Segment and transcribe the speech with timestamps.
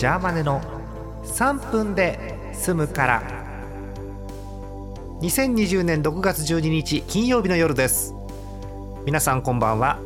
[0.00, 0.62] ジャーマネの
[1.24, 3.22] 3分で済むから。
[5.20, 8.14] 2020年6月12日金曜日の夜です。
[9.04, 9.98] 皆さんこんばんは。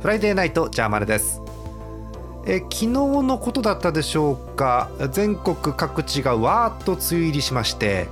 [0.00, 1.42] フライデーナイトジャーマネです。
[2.46, 4.88] え昨日のことだったでしょうか。
[5.10, 8.06] 全国各地がわーっと梅雨入りしまして。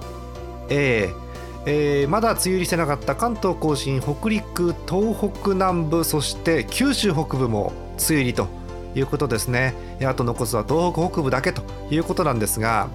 [0.69, 1.27] えー
[1.67, 3.15] えーまだ梅雨入りしてなかった。
[3.15, 8.66] 関東甲信北陸東北南部そして九州北部も梅雨入りと。
[8.97, 9.75] いうことですね。
[10.05, 12.89] あと残すは東北北部だけということなんですが、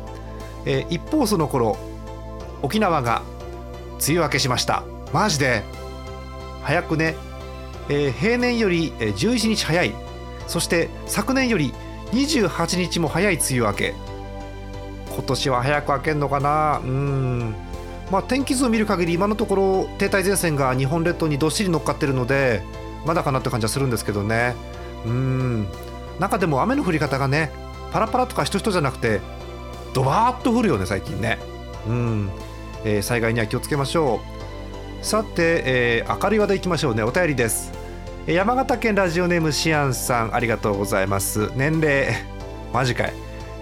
[0.65, 1.77] え一方その頃
[2.61, 3.21] 沖縄が
[4.05, 4.83] 梅雨明けしました。
[5.13, 5.63] マジで。
[6.63, 7.15] 早くね、
[7.89, 9.93] え平年より11日早い。
[10.47, 11.73] そして昨年より
[12.11, 13.95] 28日も早い梅雨明け。
[15.13, 16.79] 今年は早く明けんのかな。
[16.83, 17.55] うん。
[18.11, 22.61] まあ天気図を見る限り今のところ停滞前線が日本列島にどっしり乗っかってるので
[23.05, 24.55] まだかなって感じはするんですけどね。
[25.05, 25.67] うん。
[26.21, 27.51] 中でも雨の降り方がね
[27.91, 29.21] パラパラとかしとしとじゃなくて
[29.93, 31.39] ドバーッと降るよね最近ね。
[31.87, 32.29] うん、
[32.85, 34.21] えー災害には気をつけましょ
[35.01, 35.05] う。
[35.05, 37.01] さて、えー明るい話題いきましょうね。
[37.03, 37.73] お便りです。
[38.27, 41.49] え山形県ラジオネームシアンさんありがとうございます。
[41.55, 42.13] 年齢
[42.71, 43.13] マジかい、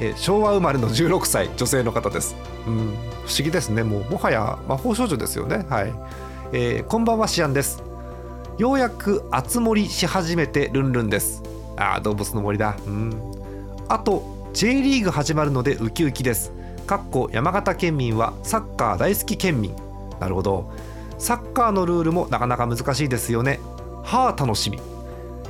[0.02, 2.36] えー昭和生まれの16歳女性の方です。
[2.68, 2.74] うん。
[3.26, 3.84] 不思議ですね。
[3.84, 5.66] もうもはや魔法少女ですよね。
[5.70, 5.94] はい、
[6.52, 7.82] えーこんばんはシアンです。
[8.58, 11.42] ようやく厚盛し始めてルンルンです。
[11.80, 12.78] あー動物の森だ。
[12.86, 13.14] うん。
[13.88, 16.52] あと J リーグ始まるのでウキウキです。
[16.86, 19.76] かっこ山形県民はサッカー大好き県民。
[20.20, 20.72] なるほど。
[21.18, 23.60] サッカーのルールもなかなか難しいですよね。
[24.04, 24.80] はあ楽しみ。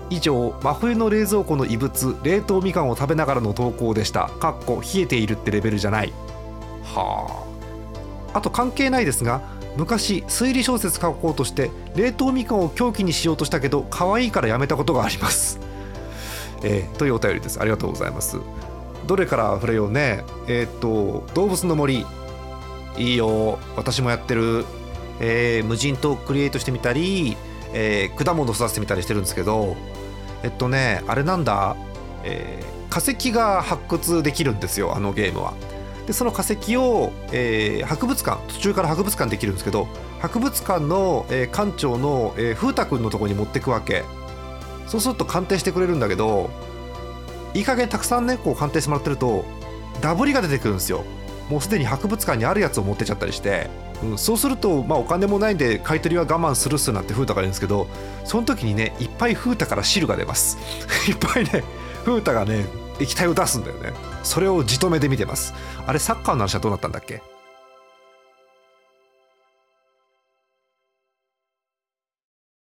[0.10, 4.28] 以上真冬の冷蔵庫の異物冷凍みかんを食べながらの投稿でした。
[4.28, 6.14] かっこ冷えているってレベルじゃない。
[6.84, 7.44] は
[8.34, 8.38] あ。
[8.38, 9.42] あと関係ないですが
[9.76, 15.60] 昔推理小説書こうとして冷凍みかんを凶器にしようとしたけど可愛いからやめたことがあります。
[16.64, 17.60] えーというお便りです。
[17.60, 18.38] ありがとうございます。
[19.08, 20.24] どれから触れようね。
[20.48, 22.06] えっ、と動物の森。
[22.98, 23.60] いいよ。
[23.76, 24.66] 私もやってる、
[25.20, 27.38] えー無人島クリエイトしてみたり、
[27.74, 29.76] えー果物育ててみたりしてるんですけど。
[30.42, 31.76] えっとねあれなんだ、
[32.24, 35.54] えー化石が発掘できるんですよあのゲームは。
[36.08, 39.88] でその化石を、えー博物館途中から博物館できるんですけど
[40.20, 44.04] 博物館の、えー館長の、えー風太くんのとこに持ってくわけ。
[44.90, 46.50] そうすると鑑定してくれるんだけど
[47.54, 49.46] いい加減たくさんねこう鑑定してもらってると
[50.02, 51.04] ダブりが出てくるんですよ。
[51.50, 53.70] もうすでに博物館にあるやつを持ってっちゃったりして、
[54.04, 57.88] うん、そうすると、まあ、お金もないんで買い取りは我慢するっすなんて風太が言うんですけど
[58.24, 60.58] その時にねいっぱい風太から汁が出ます。
[61.10, 61.64] いっぱいね
[62.06, 62.66] 風太がね
[63.00, 63.94] 液体を出すんだよね。
[64.24, 65.54] それをじとめで見てます。
[65.88, 67.22] あれサッカーの話はどうなったんだっけ？